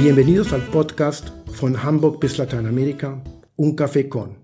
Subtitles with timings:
[0.00, 3.20] Bienvenidos al podcast von Hamburg bis Lateinamerika,
[3.56, 4.36] Un Café Con.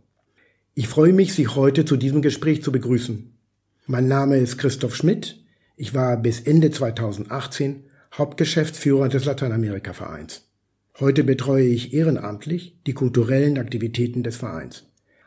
[0.74, 3.32] Ich freue mich, Sie heute zu diesem Gespräch zu begrüßen.
[3.86, 5.44] Mein Name ist Christoph Schmidt.
[5.76, 10.50] Ich war bis Ende 2018 Hauptgeschäftsführer des Lateinamerika-Vereins.
[10.98, 14.86] Heute betreue ich ehrenamtlich die kulturellen Aktivitäten des Vereins.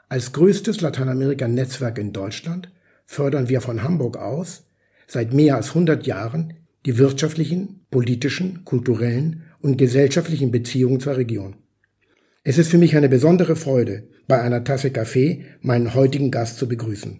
[0.09, 2.69] Als größtes Lateinamerika-Netzwerk in Deutschland
[3.05, 4.65] fördern wir von Hamburg aus
[5.07, 6.53] seit mehr als 100 Jahren
[6.85, 11.55] die wirtschaftlichen, politischen, kulturellen und gesellschaftlichen Beziehungen zur Region.
[12.43, 16.67] Es ist für mich eine besondere Freude, bei einer Tasse Kaffee meinen heutigen Gast zu
[16.67, 17.19] begrüßen.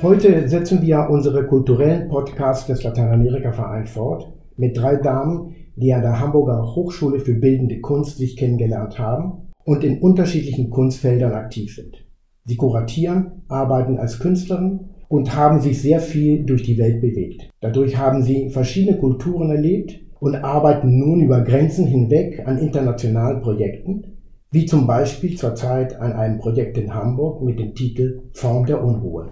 [0.00, 6.20] Heute setzen wir unsere kulturellen Podcasts des Lateinamerika-Vereins fort mit drei Damen, die an der
[6.20, 12.07] Hamburger Hochschule für Bildende Kunst sich kennengelernt haben und in unterschiedlichen Kunstfeldern aktiv sind.
[12.48, 17.50] Sie kuratieren, arbeiten als Künstlerin und haben sich sehr viel durch die Welt bewegt.
[17.60, 24.16] Dadurch haben sie verschiedene Kulturen erlebt und arbeiten nun über Grenzen hinweg an internationalen Projekten,
[24.50, 29.28] wie zum Beispiel zurzeit an einem Projekt in Hamburg mit dem Titel Form der Unruhe.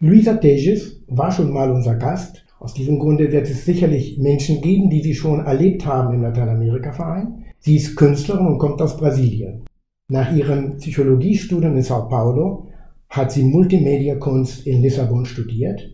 [0.00, 2.44] Luisa Teges war schon mal unser Gast.
[2.58, 7.44] Aus diesem Grunde wird es sicherlich Menschen geben, die sie schon erlebt haben im Lateinamerika-Verein.
[7.60, 9.62] Sie ist Künstlerin und kommt aus Brasilien.
[10.10, 12.66] Nach ihrem Psychologiestudium in Sao Paulo
[13.08, 15.88] hat sie Multimedia-Kunst in Lissabon studiert.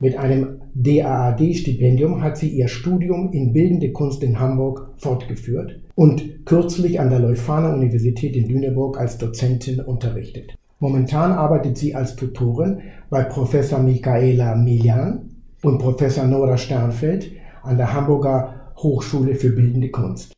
[0.00, 6.98] Mit einem DAAD-Stipendium hat sie ihr Studium in Bildende Kunst in Hamburg fortgeführt und kürzlich
[6.98, 10.56] an der Leuphana Universität in Lüneburg als Dozentin unterrichtet.
[10.80, 15.30] Momentan arbeitet sie als Tutorin bei Professor Michaela Milian
[15.62, 17.30] und Professor Nora Sternfeld
[17.62, 20.32] an der Hamburger Hochschule für Bildende Kunst.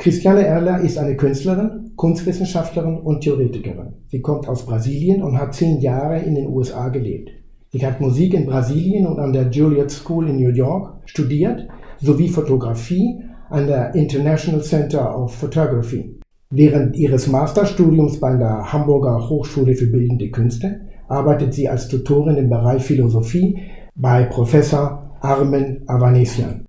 [0.00, 3.92] Christiane Erler ist eine Künstlerin, Kunstwissenschaftlerin und Theoretikerin.
[4.08, 7.28] Sie kommt aus Brasilien und hat zehn Jahre in den USA gelebt.
[7.68, 12.30] Sie hat Musik in Brasilien und an der Juilliard School in New York studiert, sowie
[12.30, 13.20] Fotografie
[13.50, 16.18] an der International Center of Photography.
[16.48, 22.48] Während ihres Masterstudiums bei der Hamburger Hochschule für Bildende Künste arbeitet sie als Tutorin im
[22.48, 23.58] Bereich Philosophie
[23.96, 26.64] bei Professor Armen Avanesian.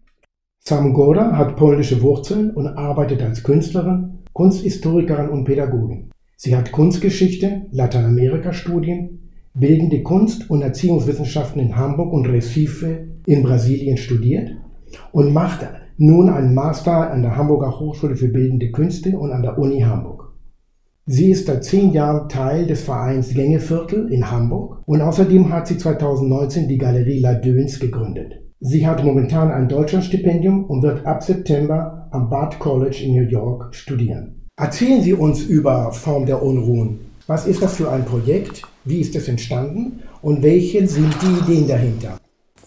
[0.63, 6.11] Samgora hat polnische Wurzeln und arbeitet als Künstlerin, Kunsthistorikerin und Pädagogin.
[6.37, 14.51] Sie hat Kunstgeschichte, Lateinamerika-Studien, Bildende Kunst und Erziehungswissenschaften in Hamburg und Recife in Brasilien studiert
[15.11, 15.67] und macht
[15.97, 20.31] nun einen Master an der Hamburger Hochschule für Bildende Künste und an der Uni Hamburg.
[21.07, 25.79] Sie ist seit zehn Jahren Teil des Vereins Gängeviertel in Hamburg und außerdem hat sie
[25.79, 28.41] 2019 die Galerie La Döns gegründet.
[28.63, 33.73] Sie hat momentan ein Deutschlandstipendium und wird ab September am Bard College in New York
[33.73, 34.47] studieren.
[34.55, 37.11] Erzählen Sie uns über Form der Unruhen.
[37.25, 38.61] Was ist das für ein Projekt?
[38.85, 40.03] Wie ist es entstanden?
[40.21, 42.17] Und welche sind die Ideen dahinter?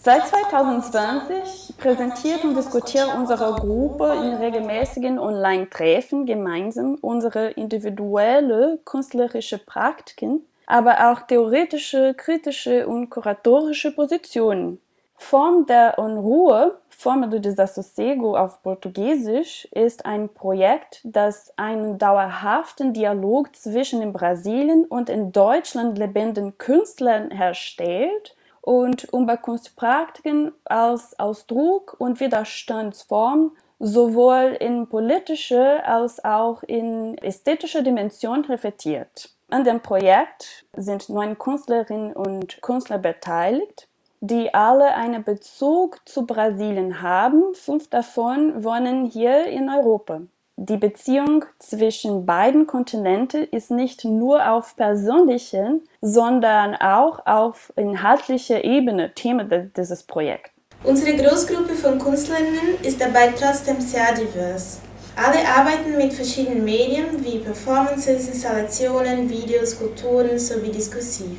[0.01, 10.41] Seit 2020 präsentiert und diskutiert unsere Gruppe in regelmäßigen Online-Treffen gemeinsam unsere individuelle künstlerische Praktiken,
[10.67, 14.79] aber auch theoretische, kritische und kuratorische Positionen.
[15.17, 23.55] Form der Unruhe, Forma do Desassossego auf Portugiesisch, ist ein Projekt, das einen dauerhaften Dialog
[23.55, 32.19] zwischen in Brasilien und in Deutschland lebenden Künstlern herstellt und bei Kunstpraktiken als Ausdruck und
[32.19, 39.29] Widerstandsform sowohl in politische als auch in ästhetische Dimension reflektiert.
[39.49, 43.87] An dem Projekt sind neun Künstlerinnen und Künstler beteiligt
[44.27, 47.53] die alle einen Bezug zu Brasilien haben.
[47.53, 50.21] Fünf davon wohnen hier in Europa.
[50.57, 59.13] Die Beziehung zwischen beiden Kontinenten ist nicht nur auf persönlicher, sondern auch auf inhaltlicher Ebene
[59.13, 60.51] Thema dieses Projekts.
[60.83, 64.79] Unsere Großgruppe von Künstlerinnen ist dabei trotzdem sehr divers.
[65.15, 71.37] Alle arbeiten mit verschiedenen Medien wie Performances, Installationen, Videos, Skulpturen sowie diskursiv.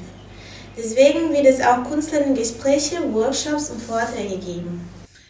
[0.76, 4.87] Deswegen wird es auch Künstlerinnen-Gespräche, Workshops und Vorträge geben.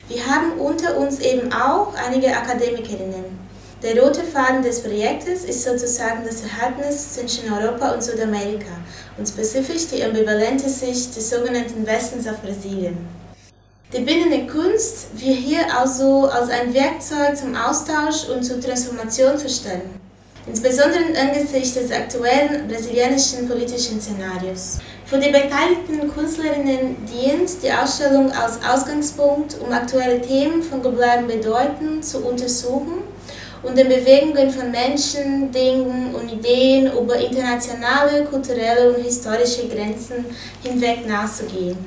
[0.08, 3.46] Wir haben unter uns eben auch einige Akademikerinnen.
[3.82, 8.72] Der rote Faden des Projektes ist sozusagen das Verhältnis zwischen Europa und Südamerika
[9.18, 12.96] und spezifisch die ambivalente Sicht des sogenannten Westens auf Brasilien.
[13.92, 20.00] Die bildende Kunst wird hier also als ein Werkzeug zum Austausch und zur Transformation verstanden,
[20.48, 24.78] insbesondere angesichts des aktuellen brasilianischen politischen Szenarios.
[25.06, 32.02] Für die beteiligten Künstlerinnen dient die Ausstellung als Ausgangspunkt, um aktuelle Themen von globalen Bedeutung
[32.02, 33.04] zu untersuchen
[33.62, 40.24] und den Bewegungen von Menschen, Dingen und Ideen über internationale, kulturelle und historische Grenzen
[40.64, 41.78] hinweg nachzugehen.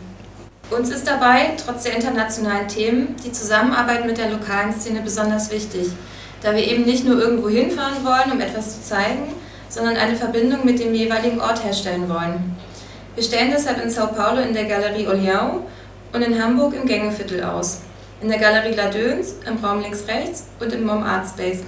[0.71, 5.89] Uns ist dabei, trotz der internationalen Themen, die Zusammenarbeit mit der lokalen Szene besonders wichtig,
[6.41, 9.33] da wir eben nicht nur irgendwo hinfahren wollen, um etwas zu zeigen,
[9.67, 12.55] sondern eine Verbindung mit dem jeweiligen Ort herstellen wollen.
[13.19, 15.65] Wir stellen deshalb in Sao Paulo in der Galerie Olhão
[16.13, 17.81] und in Hamburg im Gängeviertel aus,
[18.21, 21.63] in der Galerie La Döns, im Raum links-rechts und im MOM Art Space.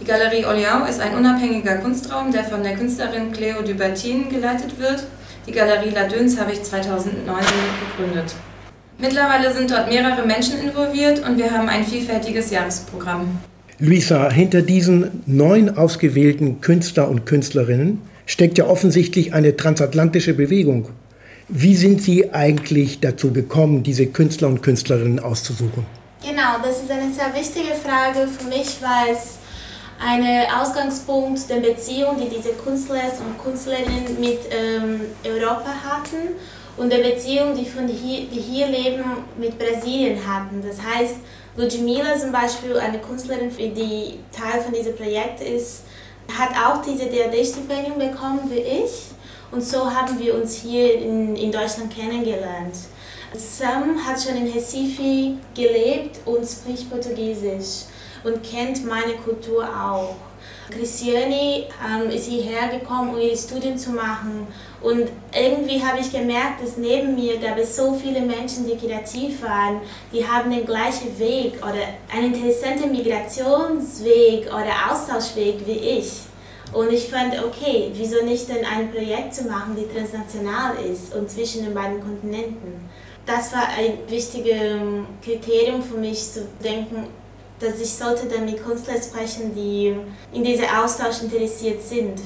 [0.00, 5.02] Die Galerie Olhão ist ein unabhängiger Kunstraum, der von der Künstlerin Cleo Dubertin geleitet wird
[5.48, 7.42] die Galerie La Döns habe ich 2009
[7.96, 8.32] gegründet.
[9.00, 13.40] Mittlerweile sind dort mehrere Menschen involviert und wir haben ein vielfältiges Jahresprogramm.
[13.80, 20.88] Luisa, hinter diesen neun ausgewählten Künstler und Künstlerinnen steckt ja offensichtlich eine transatlantische Bewegung.
[21.48, 25.84] Wie sind Sie eigentlich dazu gekommen, diese Künstler und Künstlerinnen auszusuchen?
[26.22, 29.38] Genau, das ist eine sehr wichtige Frage für mich, weil es
[30.00, 30.24] ein
[30.60, 36.34] Ausgangspunkt der Beziehung, die diese Künstler und Künstlerinnen mit ähm, Europa hatten
[36.76, 39.04] und der Beziehung, die, von hier, die hier leben,
[39.38, 40.62] mit Brasilien hatten.
[40.66, 41.16] Das heißt,
[41.56, 45.82] Ludmila zum Beispiel, eine Künstlerin, die Teil von diesem Projekt ist,
[46.36, 49.12] hat auch diese DRD-Stipendium bekommen wie ich.
[49.50, 52.74] Und so haben wir uns hier in, in Deutschland kennengelernt.
[53.34, 57.84] Sam hat schon in Recife gelebt und spricht Portugiesisch
[58.24, 60.16] und kennt meine Kultur auch.
[60.70, 64.46] Christiane ähm, ist hierher gekommen, um ihre Studien zu machen.
[64.82, 69.42] Und irgendwie habe ich gemerkt, dass neben mir gab es so viele Menschen, die kreativ
[69.42, 69.80] waren,
[70.12, 76.12] die haben den gleichen Weg oder einen interessanten Migrationsweg oder Austauschweg wie ich.
[76.72, 81.30] Und ich fand, okay, wieso nicht denn ein Projekt zu machen, die transnational ist und
[81.30, 82.88] zwischen den beiden Kontinenten.
[83.24, 84.80] Das war ein wichtiges
[85.22, 87.06] Kriterium für mich zu denken,
[87.60, 89.94] dass ich sollte dann mit Künstlern sprechen, die
[90.32, 92.20] in diesem Austausch interessiert sind.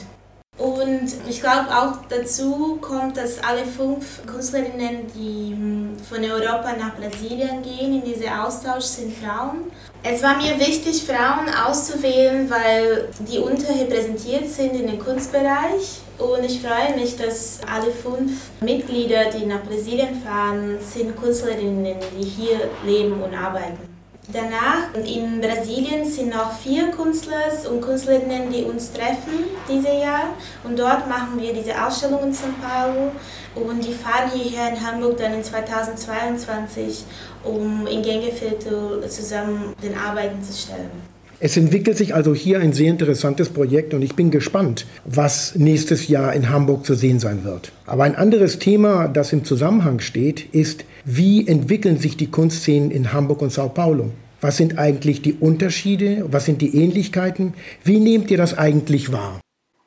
[0.59, 6.97] Und ich glaube auch dazu kommt, dass alle fünf Künstlerinnen, die hm, von Europa nach
[6.97, 9.71] Brasilien gehen, in diesen Austausch sind Frauen.
[10.03, 16.01] Es war mir wichtig, Frauen auszuwählen, weil die unterrepräsentiert sind in dem Kunstbereich.
[16.19, 22.25] Und ich freue mich, dass alle fünf Mitglieder, die nach Brasilien fahren, sind Künstlerinnen, die
[22.25, 23.96] hier leben und arbeiten.
[24.33, 30.35] Danach in Brasilien sind noch vier Künstler und Künstlerinnen, die uns treffen dieses Jahr.
[30.65, 33.13] Und dort machen wir diese Ausstellung in São Paulo.
[33.55, 37.05] Und die fahren hierher in Hamburg dann in 2022,
[37.45, 40.91] um in Gängeviertel zusammen den Arbeiten zu stellen.
[41.39, 46.09] Es entwickelt sich also hier ein sehr interessantes Projekt und ich bin gespannt, was nächstes
[46.09, 47.73] Jahr in Hamburg zu sehen sein wird.
[47.85, 53.13] Aber ein anderes Thema, das im Zusammenhang steht, ist, wie entwickeln sich die Kunstszenen in
[53.13, 54.11] Hamburg und Sao Paulo?
[54.41, 56.27] Was sind eigentlich die Unterschiede?
[56.33, 57.55] Was sind die Ähnlichkeiten?
[57.85, 59.41] Wie nehmt ihr das eigentlich wahr?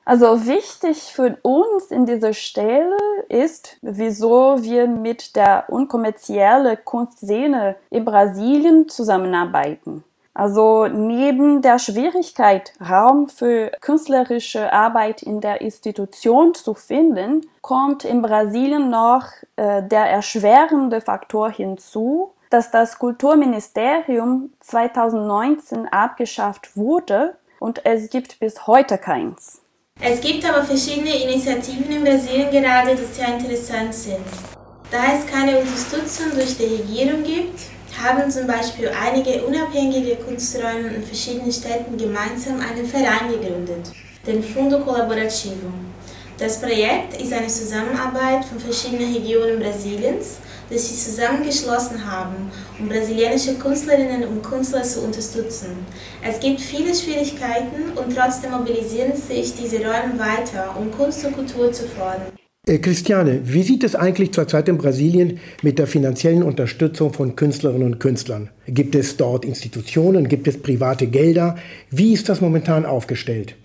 [0.05, 2.95] Also wichtig für uns in dieser Stelle
[3.27, 10.05] ist, wieso wir mit der unkommerziellen Kunstszene in Brasilien zusammenarbeiten.
[10.39, 18.21] Also neben der Schwierigkeit, Raum für künstlerische Arbeit in der Institution zu finden, kommt in
[18.21, 19.25] Brasilien noch
[19.57, 28.65] äh, der erschwerende Faktor hinzu, dass das Kulturministerium 2019 abgeschafft wurde und es gibt bis
[28.65, 29.61] heute keins.
[30.01, 34.25] Es gibt aber verschiedene Initiativen in Brasilien gerade, die sehr interessant sind.
[34.89, 37.59] Da es keine Unterstützung durch die Regierung gibt,
[37.97, 43.91] haben zum Beispiel einige unabhängige Kunsträume in verschiedenen Städten gemeinsam einen Verein gegründet,
[44.25, 45.71] den Fundo Colaborativo.
[46.37, 50.37] Das Projekt ist eine Zusammenarbeit von verschiedenen Regionen Brasiliens,
[50.69, 55.85] die sich zusammengeschlossen haben, um brasilianische Künstlerinnen und Künstler zu unterstützen.
[56.23, 61.73] Es gibt viele Schwierigkeiten und trotzdem mobilisieren sich diese Räume weiter, um Kunst und Kultur
[61.73, 62.31] zu fördern.
[62.69, 67.93] Äh, Christiane, wie sieht es eigentlich zurzeit in Brasilien mit der finanziellen Unterstützung von Künstlerinnen
[67.93, 68.51] und Künstlern?
[68.67, 70.27] Gibt es dort Institutionen?
[70.27, 71.55] Gibt es private Gelder?
[71.89, 73.55] Wie ist das momentan aufgestellt?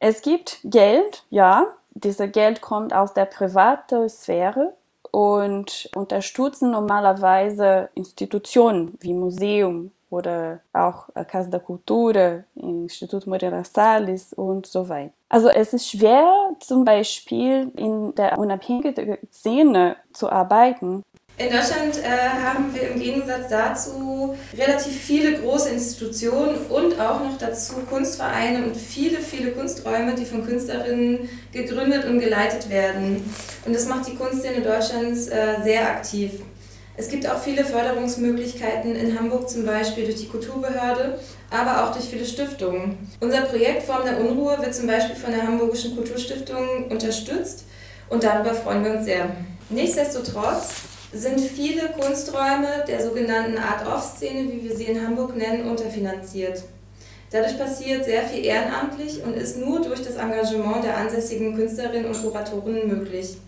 [0.00, 1.66] Es gibt Geld, ja.
[1.94, 4.74] Dieses Geld kommt aus der privaten Sphäre
[5.10, 14.66] und unterstützen normalerweise Institutionen wie Museum, oder auch Casa da Cultura, Institut Moreira Salles und
[14.66, 15.12] so weiter.
[15.28, 21.02] Also es ist schwer, zum Beispiel in der unabhängigen Szene zu arbeiten.
[21.38, 27.38] In Deutschland äh, haben wir im Gegensatz dazu relativ viele große Institutionen und auch noch
[27.38, 33.24] dazu Kunstvereine und viele, viele Kunsträume, die von Künstlerinnen gegründet und geleitet werden.
[33.64, 36.42] Und das macht die Kunstszene Deutschlands äh, sehr aktiv.
[36.94, 41.18] Es gibt auch viele Förderungsmöglichkeiten in Hamburg, zum Beispiel durch die Kulturbehörde,
[41.50, 42.98] aber auch durch viele Stiftungen.
[43.20, 47.64] Unser Projekt Form der Unruhe wird zum Beispiel von der Hamburgischen Kulturstiftung unterstützt
[48.10, 49.30] und darüber freuen wir uns sehr.
[49.70, 50.68] Nichtsdestotrotz
[51.14, 56.62] sind viele Kunsträume der sogenannten Art-of-Szene, wie wir sie in Hamburg nennen, unterfinanziert.
[57.30, 62.22] Dadurch passiert sehr viel ehrenamtlich und ist nur durch das Engagement der ansässigen Künstlerinnen und
[62.22, 63.38] Kuratorinnen möglich.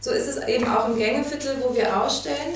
[0.00, 2.54] So ist es eben auch im Gängeviertel, wo wir ausstellen.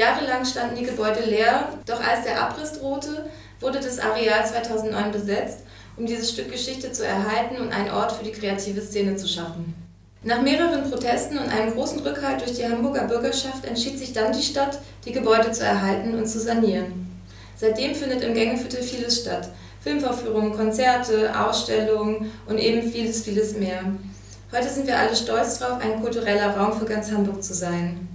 [0.00, 3.26] Jahrelang standen die Gebäude leer, doch als der Abriss drohte,
[3.60, 5.58] wurde das Areal 2009 besetzt,
[5.98, 9.74] um dieses Stück Geschichte zu erhalten und einen Ort für die kreative Szene zu schaffen.
[10.22, 14.42] Nach mehreren Protesten und einem großen Rückhalt durch die Hamburger Bürgerschaft entschied sich dann die
[14.42, 17.10] Stadt, die Gebäude zu erhalten und zu sanieren.
[17.56, 19.50] Seitdem findet im Gängeviertel vieles statt.
[19.82, 23.82] Filmvorführungen, Konzerte, Ausstellungen und eben vieles, vieles mehr.
[24.50, 28.08] Heute sind wir alle stolz darauf, ein kultureller Raum für ganz Hamburg zu sein.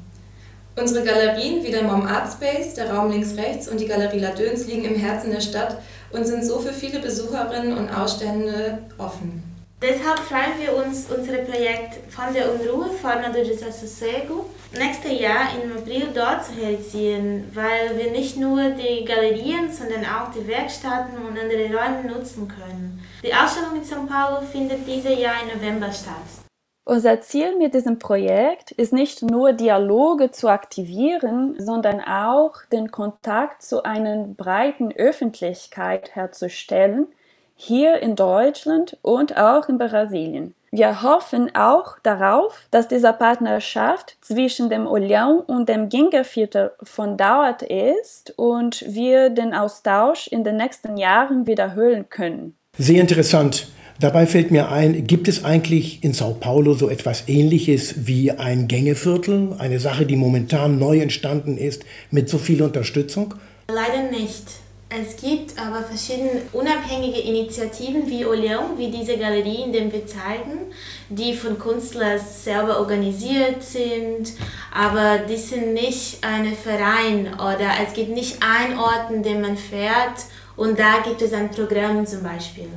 [0.77, 4.67] Unsere Galerien wie der Mom Art Space, der Raum links rechts und die Galerie Ladöns
[4.67, 5.77] liegen im Herzen der Stadt
[6.11, 9.41] und sind so für viele Besucherinnen und Ausstellende offen.
[9.81, 15.77] Deshalb freuen wir uns, unser Projekt von der Unruhe, Forma do Desassossego, nächstes Jahr im
[15.77, 21.39] April dort zu realisieren, weil wir nicht nur die Galerien, sondern auch die Werkstätten und
[21.39, 23.01] andere Räume nutzen können.
[23.23, 26.44] Die Ausstellung in São Paulo findet dieses Jahr im November statt.
[26.87, 33.63] Unser Ziel mit diesem Projekt ist nicht nur Dialoge zu aktivieren, sondern auch den Kontakt
[33.63, 37.07] zu einer breiten Öffentlichkeit herzustellen,
[37.55, 40.53] hier in Deutschland und auch in Brasilien.
[40.69, 47.57] Wir hoffen auch darauf, dass diese Partnerschaft zwischen dem Olhão und dem Gingerviertel von Dauer
[47.67, 52.55] ist und wir den Austausch in den nächsten Jahren wiederholen können.
[52.77, 53.69] Sehr interessant.
[53.99, 58.67] Dabei fällt mir ein, gibt es eigentlich in Sao Paulo so etwas Ähnliches wie ein
[58.67, 59.55] Gängeviertel?
[59.57, 63.35] Eine Sache, die momentan neu entstanden ist, mit so viel Unterstützung?
[63.69, 64.43] Leider nicht.
[64.89, 70.71] Es gibt aber verschiedene unabhängige Initiativen wie Oleon, wie diese Galerie, in der wir zeigen,
[71.09, 74.33] die von Künstlern selber organisiert sind,
[74.73, 79.57] aber die sind nicht ein Verein oder es gibt nicht einen Ort, in dem man
[79.57, 80.25] fährt
[80.57, 82.69] und da gibt es ein Programm zum Beispiel.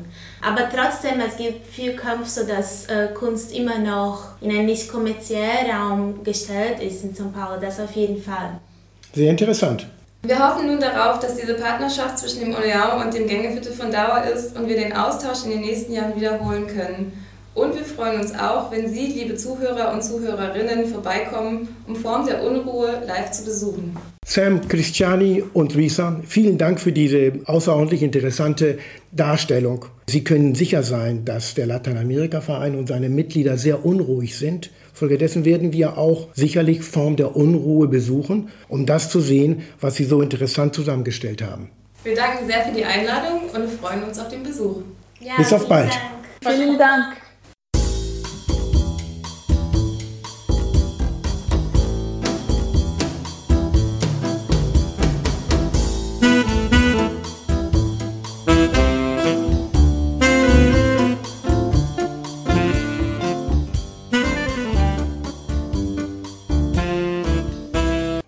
[0.43, 5.71] Aber trotzdem, es gibt viel Kampf, sodass äh, Kunst immer noch in einen nicht kommerziellen
[5.71, 8.59] Raum gestellt ist in São Paulo, das auf jeden Fall.
[9.15, 9.87] Sehr interessant.
[10.23, 14.25] Wir hoffen nun darauf, dass diese Partnerschaft zwischen dem Oleao und dem Gängeviertel von Dauer
[14.25, 17.28] ist und wir den Austausch in den nächsten Jahren wiederholen können.
[17.59, 22.43] Und wir freuen uns auch, wenn Sie, liebe Zuhörer und Zuhörerinnen, vorbeikommen, um Form der
[22.43, 23.97] Unruhe live zu besuchen.
[24.25, 28.79] Sam, Christiani und Risa, vielen Dank für diese außerordentlich interessante
[29.13, 29.87] Darstellung.
[30.09, 35.73] Sie können sicher sein, dass der Lateinamerika-Verein und seine Mitglieder sehr unruhig sind Folgedessen werden
[35.73, 40.75] wir auch sicherlich Form der Unruhe besuchen, um das zu sehen, was Sie so interessant
[40.75, 41.71] zusammengestellt haben.
[42.03, 44.83] Wir danken sehr für die Einladung und freuen uns auf den Besuch.
[45.21, 45.93] Ja, Bis auf bald.
[46.43, 46.57] Dank.
[46.57, 47.28] Vielen Dank.